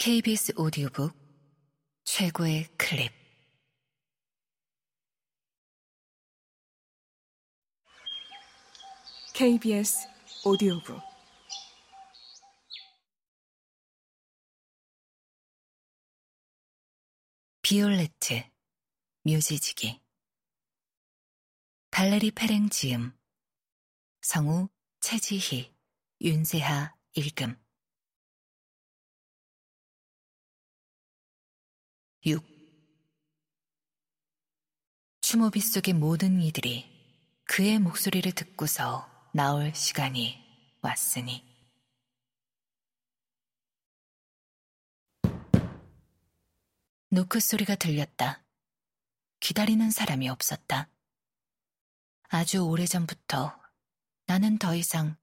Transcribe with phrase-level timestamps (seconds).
[0.00, 1.12] KBS 오디오북
[2.04, 3.10] 최고의 클립.
[9.34, 10.06] KBS
[10.44, 11.00] 오디오북.
[17.62, 18.44] 비올레트
[19.24, 20.00] 묘지지기.
[21.90, 23.18] 발레리 페랭 지음.
[24.22, 24.68] 성우
[25.00, 25.74] 최지희
[26.20, 27.67] 윤세하 읽음
[35.30, 36.90] 추모비 속의 모든 이들이
[37.44, 40.42] 그의 목소리를 듣고서 나올 시간이
[40.80, 41.44] 왔으니
[47.10, 48.42] 노크 소리가 들렸다.
[49.40, 50.88] 기다리는 사람이 없었다.
[52.30, 53.54] 아주 오래전부터
[54.24, 55.18] 나는 더 이상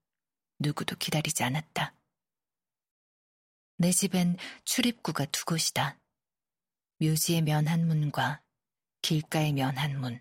[0.60, 1.96] 누구도 기다리지 않았다.
[3.78, 6.00] 내 집엔 출입구가 두 곳이다.
[7.00, 8.45] 묘지의 면한 문과
[9.06, 10.20] 길가의 면한문.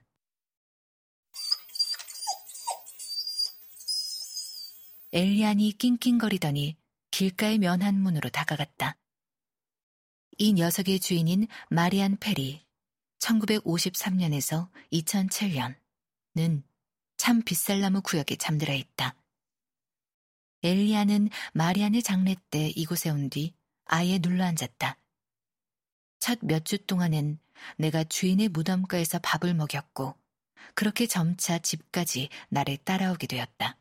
[5.11, 6.77] 엘리안이 낑낑거리더니
[7.11, 8.99] 길가의 면한문으로 다가갔다.
[10.37, 12.67] 이 녀석의 주인인 마리안 페리,
[13.21, 16.63] 1953년에서 2007년은
[17.17, 19.17] 참 빗살나무 구역에 잠들어 있다.
[20.63, 23.55] 엘리아는 마리안의 장례 때 이곳에 온 뒤
[23.87, 24.99] 아예 눌러 앉았다.
[26.21, 27.39] 첫 몇 주 동안은
[27.77, 30.17] 내가 주인의 무덤가에서 밥을 먹였고
[30.75, 33.79] 그렇게 점차 집까지 나를 따라오게 되었다.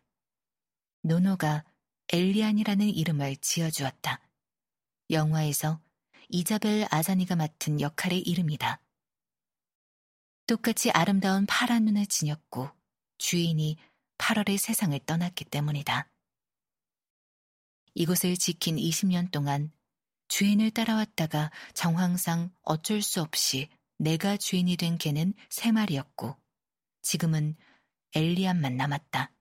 [1.02, 1.64] 노노가
[2.12, 4.22] 엘리안이라는 이름을 지어주었다.
[5.10, 5.82] 영화에서
[6.30, 8.82] 이자벨 아자니가 맡은 역할의 이름이다.
[10.46, 12.70] 똑같이 아름다운 파란 눈을 지녔고
[13.18, 13.78] 주인이
[14.18, 16.10] 8월에 세상을 떠났기 때문이다.
[17.96, 19.72] 이곳을 지킨 20년 동안
[20.34, 26.36] 주인을 따라왔다가 정황상 어쩔 수 없이 내가 주인이 된 개는 세 마리였고
[27.04, 27.56] 지금은
[28.16, 29.32] 엘리안만 남았다.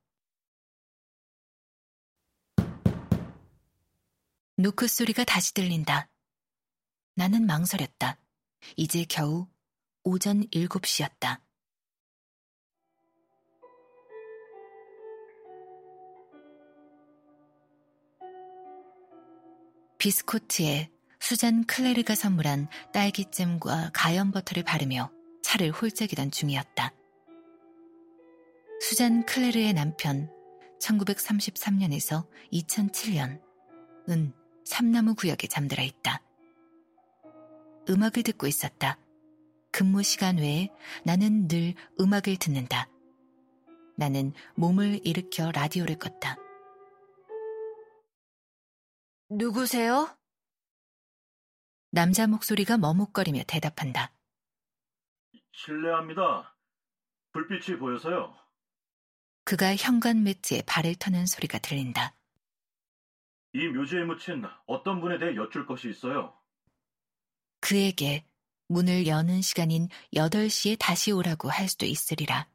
[4.58, 6.10] 노크 소리가 다시 들린다.
[7.14, 8.18] 나는 망설였다.
[8.76, 9.48] 이제 겨우
[10.04, 11.40] 오전 7시였다.
[19.96, 20.91] 비스코트에
[21.22, 26.92] 수잔 클레르가 선물한 딸기잼과 가염 버터를 바르며 차를 홀짝이던 중이었다.
[28.80, 30.28] 수잔 클레르의 남편
[30.80, 33.40] 1933년에서 2007년
[34.10, 34.32] 은
[34.64, 36.20] 삼나무 구역에 잠들어 있다.
[37.88, 38.98] 음악을 듣고 있었다.
[39.70, 40.70] 근무 시간 외에
[41.04, 42.88] 나는 늘 음악을 듣는다.
[43.96, 46.36] 나는 몸을 일으켜 라디오를 껐다.
[49.30, 50.08] 누구세요?
[51.94, 54.12] 남자 목소리가 머뭇거리며 대답한다.
[55.52, 56.56] 실례합니다.
[57.32, 58.34] 불빛이 보여서요.
[59.44, 62.16] 그가 현관 매트에 발을 터는 소리가 들린다.
[63.52, 66.34] 이 묘지에 묻힌 어떤 분에 대해 여쭐 것이 있어요.
[67.60, 68.26] 그에게
[68.68, 72.48] 문을 여는 시간인 8시에 다시 오라고 할 수도 있으리라.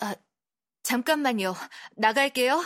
[0.00, 0.16] 아,
[0.82, 1.54] 잠깐만요.
[1.96, 2.60] 나갈게요.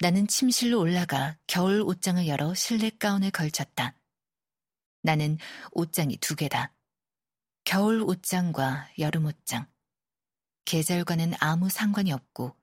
[0.00, 3.94] 나는 침실로 올라가 겨울 옷장을 열어 실내 가운을 걸쳤다.
[5.02, 5.38] 나는
[5.72, 6.74] 옷장이 두 개다.
[7.64, 9.66] 겨울 옷장과 여름 옷장.
[10.64, 12.56] 계절과는 아무 상관이 없고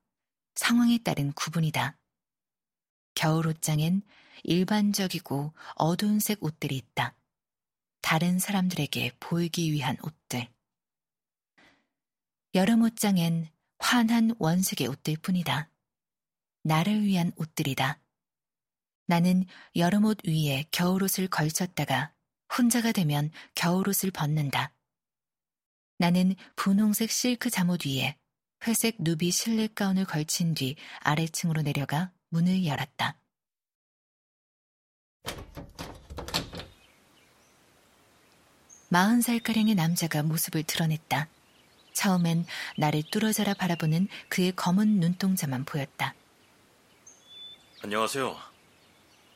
[0.55, 1.97] 상황에 따른 구분이다.
[3.15, 4.01] 겨울 옷장엔
[4.43, 7.15] 일반적이고 어두운 색 옷들이 있다.
[8.01, 10.47] 다른 사람들에게 보이기 위한 옷들.
[12.55, 13.47] 여름 옷장엔
[13.79, 15.69] 환한 원색의 옷들 뿐이다.
[16.63, 17.99] 나를 위한 옷들이다.
[19.07, 19.45] 나는
[19.75, 22.13] 여름옷 위에 겨울옷을 걸쳤다가
[22.57, 24.73] 혼자가 되면 겨울옷을 벗는다.
[25.97, 28.17] 나는 분홍색 실크 잠옷 위에
[28.67, 33.17] 회색 누비 실내 가운을 걸친 뒤 아래층으로 내려가 문을 열었다.
[38.89, 41.29] 마흔 살가량의 남자가 모습을 드러냈다.
[41.93, 42.45] 처음엔
[42.77, 46.13] 나를 뚫어져라 바라보는 그의 검은 눈동자만 보였다.
[47.83, 48.37] 안녕하세요.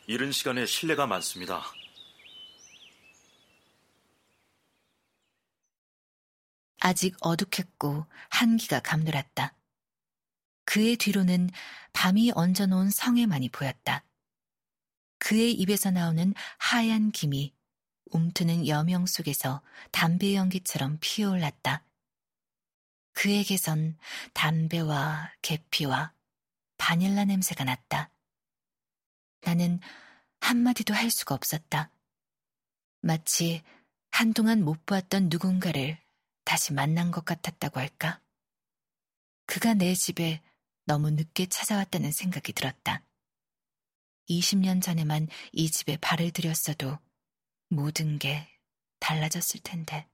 [0.05, 1.63] 이른 시간에 실례가 많습니다.
[6.79, 9.55] 아직 어둑했고 한기가 감돌았다.
[10.63, 11.49] 그의 뒤로는
[11.93, 14.05] 밤이 얹어놓은 성에만이 보였다.
[15.17, 17.51] 그의 입에서 나오는 하얀 김이
[18.11, 21.83] 움트는 여명 속에서 담배 연기처럼 피어올랐다.
[23.13, 23.97] 그에게선
[24.33, 26.13] 담배와 계피와
[26.77, 28.11] 바닐라 냄새가 났다.
[29.45, 29.79] 나는
[30.41, 31.91] 한마디도 할 수가 없었다.
[33.01, 33.61] 마치
[34.09, 35.99] 한동안 못 보았던 누군가를
[36.43, 38.21] 다시 만난 것 같았다고 할까?
[39.45, 40.41] 그가 내 집에
[40.85, 43.03] 너무 늦게 찾아왔다는 생각이 들었다.
[44.29, 46.97] 20년 전에만 이 집에 발을 들였어도
[47.69, 48.49] 모든 게
[48.99, 50.07] 달라졌을 텐데.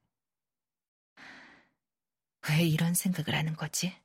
[2.49, 3.95] 왜 이런 생각을 하는 거지?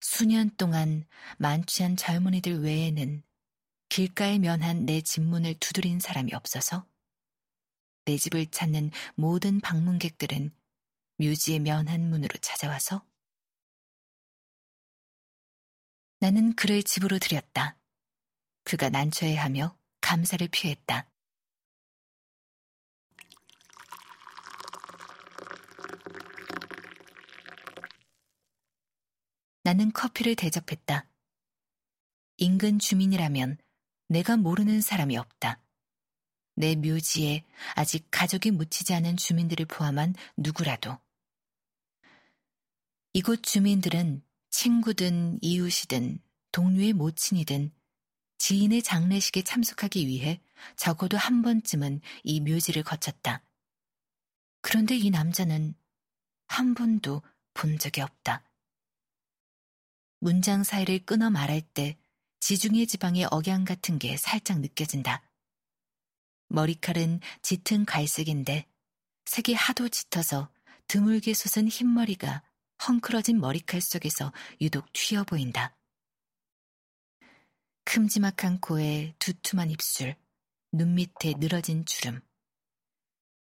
[0.00, 1.04] 수년 동안
[1.36, 3.25] 만취한 젊은이들 외에는
[3.96, 6.86] 길가에 면한 내 집문을 두드린 사람이 없어서
[8.04, 10.54] 내 집을 찾는 모든 방문객들은
[11.16, 13.06] 묘지의 면한 문으로 찾아와서
[16.18, 17.78] 나는 그를 집으로 들였다.
[18.64, 21.10] 그가 난처해하며 감사를 표했다.
[29.62, 31.08] 나는 커피를 대접했다.
[32.36, 33.56] 인근 주민이라면
[34.08, 35.60] 내가 모르는 사람이 없다.
[36.54, 37.44] 내 묘지에
[37.74, 40.98] 아직 가족이 묻히지 않은 주민들을 포함한 누구라도.
[43.12, 46.20] 이곳 주민들은 친구든 이웃이든
[46.52, 47.72] 동료의 모친이든
[48.38, 50.40] 지인의 장례식에 참석하기 위해
[50.76, 53.42] 적어도 한 번쯤은 이 묘지를 거쳤다.
[54.60, 55.74] 그런데 이 남자는
[56.46, 57.22] 한 번도
[57.54, 58.44] 본 적이 없다.
[60.20, 61.96] 문장 사이를 끊어 말할 때
[62.40, 65.22] 지중해 지방의 억양 같은 게 살짝 느껴진다.
[66.48, 68.66] 머리칼은 짙은 갈색인데
[69.24, 70.50] 색이 하도 짙어서
[70.86, 72.42] 드물게 솟은 흰머리가
[72.86, 75.76] 헝클어진 머리칼 속에서 유독 튀어 보인다.
[77.84, 80.16] 큼지막한 코에 두툼한 입술,
[80.72, 82.20] 눈 밑에 늘어진 주름.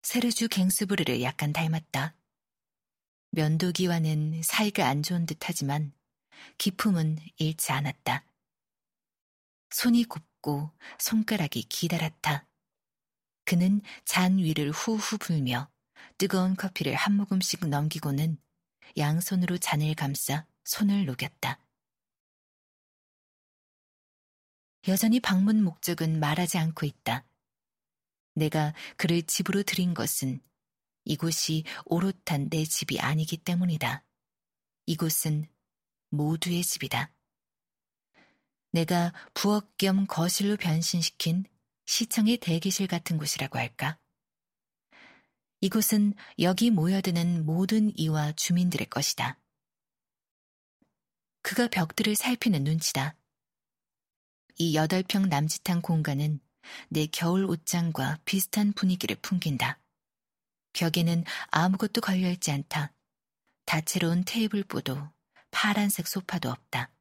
[0.02, 2.16] 세르주 갱스부르를 약간 닮았다.
[3.32, 5.92] 면도기와는 사이가 안 좋은 듯 하지만
[6.58, 8.24] 기품은 잃지 않았다.
[9.70, 12.46] 손이 곱고 손가락이 기다랗다.
[13.44, 15.70] 그는 잔 위를 후후 불며
[16.18, 18.38] 뜨거운 커피를 한 모금씩 넘기고는
[18.96, 21.58] 양손으로 잔을 감싸 손을 녹였다.
[24.88, 27.26] 여전히 방문 목적은 말하지 않고 있다.
[28.34, 30.40] 내가 그를 집으로 들인 것은
[31.04, 34.04] 이곳이 오롯한 내 집이 아니기 때문이다.
[34.86, 35.46] 이곳은
[36.10, 37.12] 모두의 집이다.
[38.72, 41.44] 내가 부엌 겸 거실로 변신시킨
[41.86, 43.98] 시청의 대기실 같은 곳이라고 할까?
[45.60, 49.38] 이곳은 여기 모여드는 모든 이와 주민들의 것이다.
[51.42, 53.16] 그가 벽들을 살피는 눈치다.
[54.56, 56.40] 이 여덟 평 남짓한 공간은
[56.88, 59.80] 내 겨울 옷장과 비슷한 분위기를 풍긴다.
[60.72, 62.92] 벽에는 아무것도 걸려있지 않다.
[63.64, 65.10] 다채로운 테이블보도
[65.50, 66.92] 파란색 소파도 없다.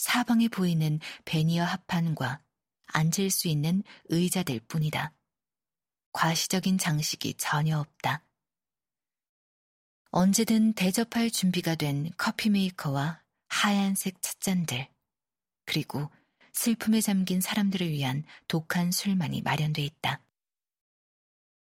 [0.00, 2.40] 사방에 보이는 베니어 합판과
[2.86, 5.12] 앉을 수 있는 의자들 뿐이다.
[6.12, 8.24] 과시적인 장식이 전혀 없다.
[10.10, 14.88] 언제든 대접할 준비가 된 커피 메이커와 하얀색 찻잔들,
[15.66, 16.10] 그리고
[16.54, 20.22] 슬픔에 잠긴 사람들을 위한 독한 술만이 마련돼 있다.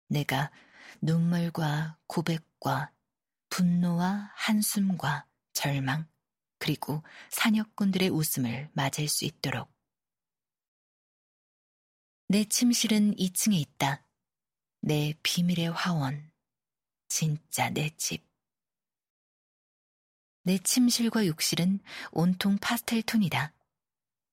[0.10, 0.52] 내가
[1.00, 2.92] 눈물과 고백과
[3.50, 6.08] 분노와 한숨과 절망,
[6.66, 9.72] 그리고 사냥꾼들의 웃음을 맞을 수 있도록.
[12.28, 14.04] 내 침실은 2층에 있다.
[14.82, 16.32] 내 비밀의 화원.
[17.08, 18.28] 진짜 내 집.
[20.42, 23.54] 내 침실과 욕실은 온통 파스텔 톤이다.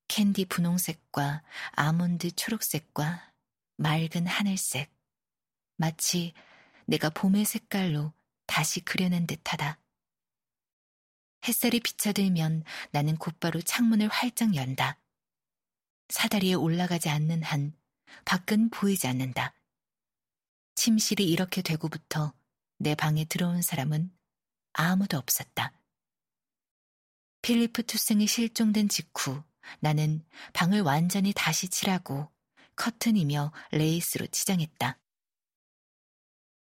[0.09, 1.43] 캔디 분홍색과
[1.73, 3.35] 아몬드 초록색과
[3.77, 4.91] 맑은 하늘색.
[5.77, 6.33] 마치
[6.87, 8.15] 내가 봄의 색깔로
[8.47, 9.82] 다시 그려낸 듯하다.
[11.47, 14.99] 햇살이 비쳐들면 나는 곧바로 창문을 활짝 연다.
[16.09, 17.75] 사다리에 올라가지 않는 한
[18.25, 19.55] 밖은 보이지 않는다.
[20.75, 22.33] 침실이 이렇게 되고부터
[22.79, 24.11] 내 방에 들어온 사람은
[24.73, 25.73] 아무도 없었다.
[27.43, 29.43] 필리프 투생이 실종된 직후
[29.81, 32.31] 나는 방을 완전히 다시 칠하고
[32.77, 34.99] 커튼이며 레이스로 치장했다.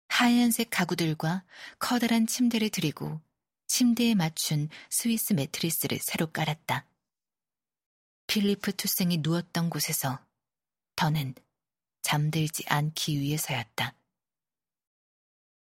[0.08, 1.44] 하얀색 가구들과
[1.78, 3.20] 커다란 침대를 들이고
[3.66, 6.86] 침대에 맞춘 스위스 매트리스를 새로 깔았다.
[8.26, 10.18] 필리프 투생이 누웠던 곳에서
[10.96, 11.34] 더는
[12.02, 13.94] 잠들지 않기 위해서였다.